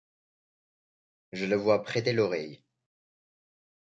[1.31, 2.63] Je le vois prêter l’oreille.